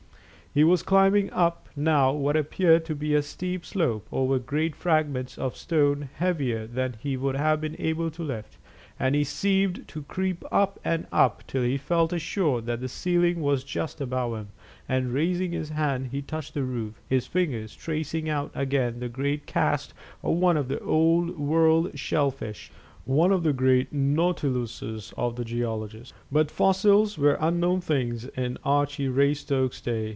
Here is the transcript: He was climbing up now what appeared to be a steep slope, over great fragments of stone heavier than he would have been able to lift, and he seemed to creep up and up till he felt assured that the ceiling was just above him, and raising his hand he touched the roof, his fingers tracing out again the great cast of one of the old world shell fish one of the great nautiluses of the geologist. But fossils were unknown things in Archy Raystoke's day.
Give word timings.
He 0.53 0.65
was 0.65 0.83
climbing 0.83 1.31
up 1.31 1.69
now 1.77 2.11
what 2.11 2.35
appeared 2.35 2.83
to 2.83 2.93
be 2.93 3.15
a 3.15 3.21
steep 3.21 3.63
slope, 3.65 4.05
over 4.11 4.37
great 4.37 4.75
fragments 4.75 5.37
of 5.37 5.55
stone 5.55 6.09
heavier 6.15 6.67
than 6.67 6.97
he 6.99 7.15
would 7.15 7.35
have 7.37 7.61
been 7.61 7.77
able 7.79 8.11
to 8.11 8.21
lift, 8.21 8.57
and 8.99 9.15
he 9.15 9.23
seemed 9.23 9.87
to 9.87 10.03
creep 10.03 10.43
up 10.51 10.77
and 10.83 11.07
up 11.09 11.47
till 11.47 11.61
he 11.61 11.77
felt 11.77 12.11
assured 12.11 12.65
that 12.65 12.81
the 12.81 12.89
ceiling 12.89 13.39
was 13.39 13.63
just 13.63 14.01
above 14.01 14.33
him, 14.37 14.47
and 14.89 15.13
raising 15.13 15.53
his 15.53 15.69
hand 15.69 16.07
he 16.11 16.21
touched 16.21 16.53
the 16.53 16.63
roof, 16.63 16.99
his 17.07 17.25
fingers 17.25 17.73
tracing 17.73 18.27
out 18.27 18.51
again 18.53 18.99
the 18.99 19.07
great 19.07 19.45
cast 19.45 19.93
of 20.21 20.35
one 20.35 20.57
of 20.57 20.67
the 20.67 20.81
old 20.81 21.39
world 21.39 21.97
shell 21.97 22.29
fish 22.29 22.69
one 23.05 23.31
of 23.31 23.43
the 23.43 23.53
great 23.53 23.93
nautiluses 23.93 25.13
of 25.15 25.37
the 25.37 25.45
geologist. 25.45 26.13
But 26.29 26.51
fossils 26.51 27.17
were 27.17 27.37
unknown 27.39 27.79
things 27.79 28.25
in 28.35 28.57
Archy 28.65 29.07
Raystoke's 29.07 29.79
day. 29.79 30.09